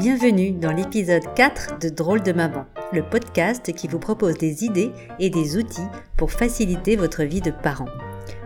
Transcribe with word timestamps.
Bienvenue 0.00 0.52
dans 0.52 0.72
l'épisode 0.72 1.34
4 1.36 1.78
de 1.78 1.90
Drôle 1.90 2.22
de 2.22 2.32
Maman, 2.32 2.64
le 2.90 3.02
podcast 3.02 3.70
qui 3.74 3.86
vous 3.86 3.98
propose 3.98 4.38
des 4.38 4.64
idées 4.64 4.92
et 5.18 5.28
des 5.28 5.58
outils 5.58 5.86
pour 6.16 6.30
faciliter 6.30 6.96
votre 6.96 7.22
vie 7.22 7.42
de 7.42 7.50
parent. 7.50 7.90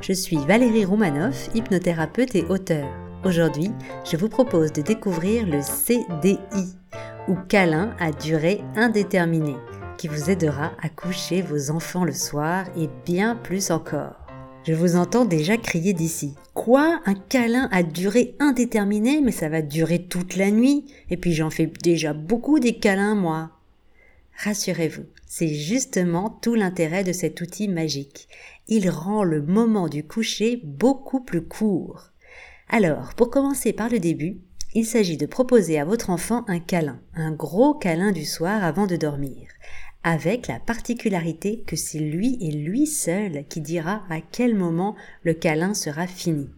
Je 0.00 0.12
suis 0.12 0.36
Valérie 0.36 0.84
Roumanoff, 0.84 1.48
hypnothérapeute 1.54 2.34
et 2.34 2.44
auteur. 2.46 2.88
Aujourd'hui, 3.24 3.70
je 4.04 4.16
vous 4.16 4.28
propose 4.28 4.72
de 4.72 4.82
découvrir 4.82 5.46
le 5.46 5.60
CDI, 5.62 6.76
ou 7.28 7.36
câlin 7.48 7.94
à 8.00 8.10
durée 8.10 8.60
indéterminée, 8.74 9.56
qui 9.96 10.08
vous 10.08 10.30
aidera 10.30 10.72
à 10.82 10.88
coucher 10.88 11.40
vos 11.40 11.70
enfants 11.70 12.04
le 12.04 12.14
soir 12.14 12.64
et 12.76 12.90
bien 13.06 13.36
plus 13.36 13.70
encore. 13.70 14.23
Je 14.66 14.72
vous 14.72 14.96
entends 14.96 15.26
déjà 15.26 15.58
crier 15.58 15.92
d'ici. 15.92 16.34
Quoi? 16.54 17.02
Un 17.04 17.14
câlin 17.14 17.68
à 17.70 17.82
durée 17.82 18.34
indéterminée? 18.40 19.20
Mais 19.20 19.30
ça 19.30 19.50
va 19.50 19.60
durer 19.60 20.06
toute 20.06 20.36
la 20.36 20.50
nuit 20.50 20.86
Et 21.10 21.18
puis 21.18 21.34
j'en 21.34 21.50
fais 21.50 21.70
déjà 21.82 22.14
beaucoup 22.14 22.58
des 22.58 22.78
câlins, 22.78 23.14
moi. 23.14 23.50
Rassurez-vous, 24.42 25.04
c'est 25.26 25.48
justement 25.48 26.30
tout 26.30 26.54
l'intérêt 26.54 27.04
de 27.04 27.12
cet 27.12 27.42
outil 27.42 27.68
magique. 27.68 28.26
Il 28.66 28.88
rend 28.88 29.22
le 29.22 29.42
moment 29.42 29.88
du 29.88 30.02
coucher 30.02 30.62
beaucoup 30.64 31.20
plus 31.20 31.42
court. 31.42 32.10
Alors, 32.70 33.12
pour 33.14 33.30
commencer 33.30 33.74
par 33.74 33.90
le 33.90 34.00
début, 34.00 34.38
il 34.72 34.86
s'agit 34.86 35.18
de 35.18 35.26
proposer 35.26 35.78
à 35.78 35.84
votre 35.84 36.08
enfant 36.08 36.42
un 36.48 36.58
câlin, 36.58 37.00
un 37.14 37.32
gros 37.32 37.74
câlin 37.74 38.12
du 38.12 38.24
soir 38.24 38.64
avant 38.64 38.86
de 38.86 38.96
dormir 38.96 39.46
avec 40.04 40.46
la 40.46 40.60
particularité 40.60 41.64
que 41.66 41.76
c'est 41.76 41.98
lui 41.98 42.36
et 42.40 42.52
lui 42.52 42.86
seul 42.86 43.44
qui 43.48 43.60
dira 43.60 44.04
à 44.10 44.20
quel 44.20 44.54
moment 44.54 44.94
le 45.22 45.32
câlin 45.34 45.74
sera 45.74 46.06
fini. 46.06 46.48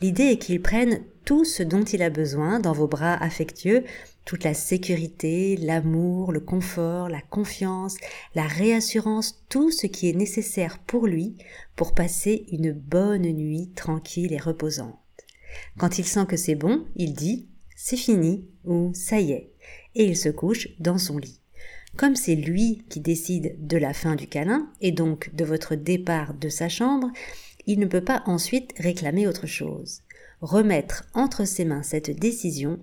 L'idée 0.00 0.24
est 0.24 0.38
qu'il 0.38 0.62
prenne 0.62 1.02
tout 1.24 1.44
ce 1.44 1.62
dont 1.62 1.82
il 1.82 2.02
a 2.02 2.10
besoin 2.10 2.60
dans 2.60 2.72
vos 2.72 2.86
bras 2.86 3.14
affectueux, 3.14 3.84
toute 4.24 4.44
la 4.44 4.54
sécurité, 4.54 5.56
l'amour, 5.56 6.30
le 6.30 6.40
confort, 6.40 7.08
la 7.08 7.20
confiance, 7.20 7.96
la 8.34 8.46
réassurance, 8.46 9.42
tout 9.48 9.70
ce 9.70 9.86
qui 9.86 10.08
est 10.08 10.16
nécessaire 10.16 10.78
pour 10.78 11.06
lui 11.06 11.36
pour 11.74 11.94
passer 11.94 12.46
une 12.52 12.72
bonne 12.72 13.22
nuit 13.22 13.70
tranquille 13.74 14.32
et 14.32 14.38
reposante. 14.38 14.98
Quand 15.76 15.98
il 15.98 16.04
sent 16.04 16.26
que 16.26 16.36
c'est 16.36 16.54
bon, 16.54 16.86
il 16.96 17.14
dit 17.14 17.48
c'est 17.74 17.96
fini 17.96 18.44
ou 18.64 18.92
ça 18.94 19.18
y 19.18 19.32
est, 19.32 19.50
et 19.96 20.04
il 20.04 20.16
se 20.16 20.28
couche 20.28 20.68
dans 20.78 20.98
son 20.98 21.18
lit. 21.18 21.41
Comme 21.96 22.16
c'est 22.16 22.34
lui 22.34 22.84
qui 22.88 23.00
décide 23.00 23.66
de 23.66 23.76
la 23.76 23.92
fin 23.92 24.16
du 24.16 24.26
câlin 24.26 24.70
et 24.80 24.92
donc 24.92 25.34
de 25.34 25.44
votre 25.44 25.74
départ 25.74 26.34
de 26.34 26.48
sa 26.48 26.68
chambre, 26.68 27.10
il 27.66 27.78
ne 27.78 27.86
peut 27.86 28.04
pas 28.04 28.22
ensuite 28.26 28.72
réclamer 28.78 29.26
autre 29.28 29.46
chose. 29.46 30.00
Remettre 30.40 31.04
entre 31.14 31.44
ses 31.44 31.64
mains 31.64 31.82
cette 31.82 32.10
décision 32.18 32.78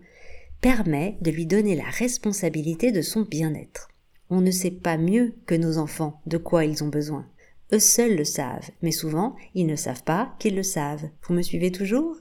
permet 0.61 1.17
de 1.21 1.31
lui 1.31 1.45
donner 1.45 1.75
la 1.75 1.89
responsabilité 1.89 2.91
de 2.91 3.01
son 3.01 3.21
bien-être. 3.21 3.89
On 4.29 4.41
ne 4.41 4.51
sait 4.51 4.71
pas 4.71 4.97
mieux 4.97 5.33
que 5.45 5.55
nos 5.55 5.77
enfants 5.77 6.21
de 6.25 6.37
quoi 6.37 6.65
ils 6.65 6.83
ont 6.83 6.89
besoin. 6.89 7.25
Eux 7.73 7.79
seuls 7.79 8.15
le 8.15 8.25
savent, 8.25 8.69
mais 8.81 8.91
souvent 8.91 9.35
ils 9.55 9.67
ne 9.67 9.75
savent 9.75 10.03
pas 10.03 10.35
qu'ils 10.39 10.55
le 10.55 10.63
savent. 10.63 11.09
Vous 11.23 11.33
me 11.33 11.41
suivez 11.41 11.71
toujours? 11.71 12.15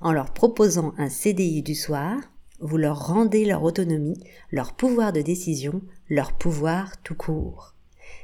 En 0.00 0.12
leur 0.12 0.32
proposant 0.32 0.94
un 0.98 1.08
CDI 1.08 1.62
du 1.62 1.74
soir, 1.74 2.18
vous 2.60 2.76
leur 2.76 3.06
rendez 3.06 3.44
leur 3.44 3.62
autonomie, 3.62 4.18
leur 4.50 4.74
pouvoir 4.74 5.12
de 5.12 5.20
décision, 5.20 5.82
leur 6.08 6.32
pouvoir 6.32 7.00
tout 7.02 7.14
court. 7.14 7.74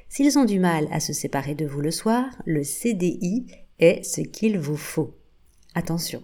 S'ils 0.08 0.38
ont 0.38 0.44
du 0.44 0.58
mal 0.58 0.86
à 0.90 1.00
se 1.00 1.12
séparer 1.12 1.54
de 1.54 1.66
vous 1.66 1.80
le 1.80 1.90
soir, 1.90 2.26
le 2.44 2.62
CDI 2.62 3.46
est 3.78 4.04
ce 4.04 4.20
qu'il 4.20 4.58
vous 4.58 4.76
faut. 4.76 5.16
Attention, 5.74 6.22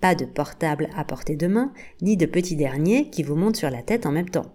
pas 0.00 0.14
de 0.14 0.24
portable 0.24 0.88
à 0.96 1.04
portée 1.04 1.36
de 1.36 1.46
main, 1.46 1.72
ni 2.02 2.16
de 2.16 2.26
petit 2.26 2.56
dernier 2.56 3.10
qui 3.10 3.22
vous 3.22 3.36
monte 3.36 3.56
sur 3.56 3.70
la 3.70 3.82
tête 3.82 4.06
en 4.06 4.12
même 4.12 4.30
temps. 4.30 4.52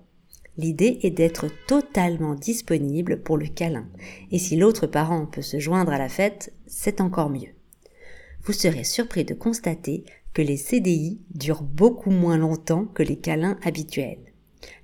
L'idée 0.57 0.99
est 1.03 1.11
d'être 1.11 1.47
totalement 1.67 2.35
disponible 2.35 3.21
pour 3.21 3.37
le 3.37 3.47
câlin, 3.47 3.87
et 4.31 4.37
si 4.37 4.57
l'autre 4.57 4.85
parent 4.85 5.25
peut 5.25 5.41
se 5.41 5.59
joindre 5.59 5.91
à 5.91 5.97
la 5.97 6.09
fête, 6.09 6.53
c'est 6.67 7.01
encore 7.01 7.29
mieux. 7.29 7.49
Vous 8.43 8.53
serez 8.53 8.83
surpris 8.83 9.23
de 9.23 9.33
constater 9.33 10.03
que 10.33 10.41
les 10.41 10.57
CDI 10.57 11.19
durent 11.33 11.63
beaucoup 11.63 12.09
moins 12.09 12.37
longtemps 12.37 12.85
que 12.85 13.03
les 13.03 13.17
câlins 13.17 13.57
habituels. 13.63 14.31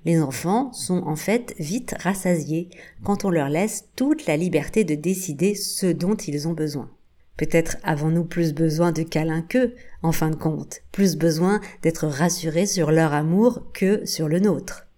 Les 0.04 0.20
enfants 0.20 0.72
sont 0.72 1.02
en 1.06 1.16
fait 1.16 1.54
vite 1.58 1.94
rassasiés 2.00 2.68
quand 3.02 3.24
on 3.24 3.30
leur 3.30 3.48
laisse 3.48 3.88
toute 3.96 4.26
la 4.26 4.36
liberté 4.36 4.84
de 4.84 4.94
décider 4.94 5.54
ce 5.54 5.86
dont 5.86 6.14
ils 6.14 6.46
ont 6.46 6.52
besoin. 6.52 6.90
Peut-être 7.36 7.76
avons-nous 7.84 8.24
plus 8.24 8.52
besoin 8.52 8.90
de 8.90 9.02
câlins 9.02 9.42
qu'eux, 9.42 9.74
en 10.02 10.12
fin 10.12 10.30
de 10.30 10.36
compte, 10.36 10.82
plus 10.90 11.16
besoin 11.16 11.60
d'être 11.82 12.06
rassurés 12.06 12.66
sur 12.66 12.90
leur 12.90 13.12
amour 13.12 13.70
que 13.72 14.04
sur 14.06 14.28
le 14.28 14.40
nôtre. 14.40 14.88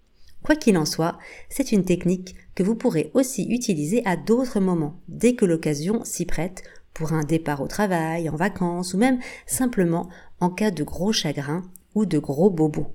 Quoi 0.42 0.56
qu'il 0.56 0.78
en 0.78 0.86
soit, 0.86 1.18
c'est 1.50 1.70
une 1.70 1.84
technique 1.84 2.34
que 2.54 2.62
vous 2.62 2.74
pourrez 2.74 3.10
aussi 3.12 3.44
utiliser 3.50 4.02
à 4.06 4.16
d'autres 4.16 4.58
moments, 4.58 4.98
dès 5.08 5.34
que 5.34 5.44
l'occasion 5.44 6.02
s'y 6.04 6.24
prête, 6.24 6.62
pour 7.00 7.14
un 7.14 7.24
départ 7.24 7.62
au 7.62 7.66
travail, 7.66 8.28
en 8.28 8.36
vacances 8.36 8.92
ou 8.92 8.98
même 8.98 9.20
simplement 9.46 10.10
en 10.38 10.50
cas 10.50 10.70
de 10.70 10.84
gros 10.84 11.14
chagrin 11.14 11.62
ou 11.94 12.04
de 12.04 12.18
gros 12.18 12.50
bobos. 12.50 12.92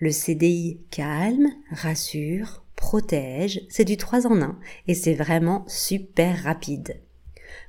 Le 0.00 0.10
CDI 0.10 0.80
calme, 0.90 1.46
rassure, 1.70 2.64
protège, 2.74 3.60
c'est 3.68 3.84
du 3.84 3.96
3 3.96 4.26
en 4.26 4.42
1 4.42 4.58
et 4.88 4.94
c'est 4.94 5.14
vraiment 5.14 5.64
super 5.68 6.42
rapide. 6.42 7.00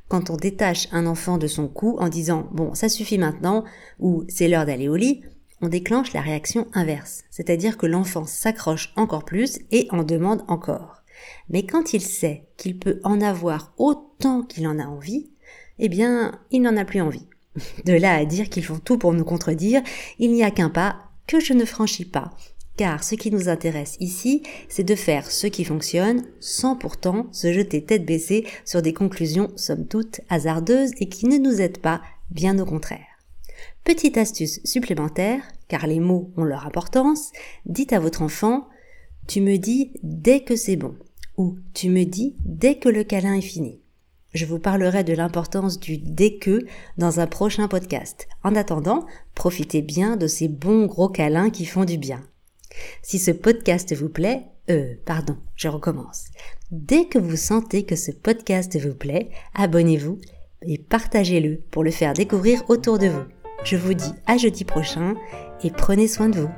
Quand 0.08 0.32
on 0.32 0.38
détache 0.38 0.88
un 0.92 1.06
enfant 1.06 1.38
de 1.38 1.46
son 1.46 1.68
cou 1.68 1.98
en 2.00 2.10
disant 2.10 2.50
bon 2.52 2.74
ça 2.74 2.90
suffit 2.90 3.20
maintenant 3.20 3.64
ou 4.00 4.24
c'est 4.30 4.48
l'heure 4.48 4.66
d'aller 4.66 4.90
au 4.90 4.96
lit, 4.96 5.22
on 5.62 5.70
déclenche 5.70 6.14
la 6.14 6.22
réaction 6.22 6.66
inverse, 6.74 7.26
c'est-à-dire 7.30 7.78
que 7.78 7.86
l'enfant 7.86 8.26
s'accroche 8.26 8.92
encore 8.96 9.24
plus 9.24 9.60
et 9.70 9.86
en 9.92 10.02
demande 10.04 10.44
encore. 10.48 11.04
Mais 11.50 11.64
quand 11.64 11.94
il 11.94 12.02
sait 12.02 12.48
qu'il 12.58 12.80
peut 12.80 13.00
en 13.04 13.22
avoir 13.22 13.72
autant 13.78 14.42
qu'il 14.42 14.68
en 14.68 14.80
a 14.80 14.86
envie, 14.86 15.30
eh 15.80 15.90
bien, 15.90 16.40
il 16.52 16.62
n'en 16.62 16.78
a 16.78 16.86
plus 16.86 17.02
envie. 17.02 17.28
De 17.86 17.94
là 17.94 18.16
à 18.16 18.26
dire 18.26 18.50
qu'ils 18.50 18.66
font 18.66 18.80
tout 18.80 18.98
pour 18.98 19.14
nous 19.14 19.26
contredire, 19.26 19.82
il 20.20 20.32
n'y 20.32 20.44
a 20.44 20.52
qu'un 20.52 20.70
pas 20.70 20.98
que 21.28 21.40
je 21.40 21.54
ne 21.54 21.66
franchis 21.66 22.06
pas. 22.06 22.32
Car 22.76 23.04
ce 23.04 23.14
qui 23.14 23.30
nous 23.30 23.50
intéresse 23.50 23.98
ici, 24.00 24.42
c'est 24.68 24.84
de 24.84 24.96
faire 24.96 25.30
ce 25.30 25.46
qui 25.46 25.64
fonctionne 25.64 26.24
sans 26.40 26.76
pourtant 26.76 27.28
se 27.32 27.54
jeter 27.54 27.84
tête 27.84 28.06
baissée 28.06 28.48
sur 28.66 28.82
des 28.82 28.94
conclusions 28.94 29.52
somme 29.56 29.88
toute 29.88 30.22
hasardeuses 30.30 30.92
et 31.00 31.08
qui 31.08 31.28
ne 31.28 31.38
nous 31.38 31.62
aident 31.62 31.78
pas, 31.78 32.02
bien 32.32 32.58
au 32.58 32.66
contraire. 32.66 33.06
Petite 33.84 34.18
astuce 34.18 34.60
supplémentaire, 34.64 35.44
car 35.68 35.86
les 35.86 36.00
mots 36.00 36.32
ont 36.36 36.44
leur 36.44 36.66
importance, 36.66 37.32
dites 37.68 37.94
à 37.94 38.00
votre 38.00 38.24
enfant 38.24 38.68
Tu 39.28 39.40
me 39.40 39.58
dis 39.58 39.92
dès 40.02 40.40
que 40.40 40.56
c'est 40.56 40.76
bon 40.76 40.96
ou 41.38 41.58
Tu 41.76 41.90
me 41.90 42.06
dis 42.06 42.36
dès 42.44 42.76
que 42.76 42.90
le 42.90 43.04
câlin 43.04 43.36
est 43.36 43.42
fini. 43.42 43.83
Je 44.34 44.46
vous 44.46 44.60
parlerai 44.60 45.04
de 45.04 45.14
l'importance 45.14 45.80
du 45.80 45.98
dès 45.98 46.38
que 46.38 46.66
dans 46.98 47.20
un 47.20 47.28
prochain 47.28 47.68
podcast. 47.68 48.28
En 48.44 48.56
attendant, 48.56 49.06
profitez 49.36 49.82
bien 49.82 50.18
de 50.18 50.26
ces 50.26 50.48
bons 50.48 50.88
gros 50.88 51.10
câlins 51.10 51.52
qui 51.52 51.66
font 51.66 51.86
du 51.86 51.98
bien. 51.98 52.24
Si 53.04 53.20
ce 53.20 53.30
podcast 53.30 53.96
vous 53.96 54.10
plaît, 54.10 54.48
euh, 54.72 54.96
pardon, 55.06 55.38
je 55.56 55.68
recommence. 55.68 56.26
Dès 56.72 57.06
que 57.06 57.20
vous 57.20 57.36
sentez 57.36 57.84
que 57.84 57.96
ce 57.96 58.12
podcast 58.12 58.80
vous 58.80 58.96
plaît, 58.96 59.30
abonnez-vous 59.54 60.18
et 60.64 60.80
partagez-le 60.80 61.58
pour 61.70 61.84
le 61.84 61.92
faire 61.92 62.14
découvrir 62.14 62.64
autour 62.70 62.98
de 62.98 63.08
vous. 63.08 63.26
Je 63.64 63.78
vous 63.78 63.94
dis 63.94 64.14
à 64.26 64.38
jeudi 64.38 64.66
prochain 64.66 65.14
et 65.64 65.70
prenez 65.70 66.08
soin 66.08 66.30
de 66.30 66.40
vous. 66.40 66.50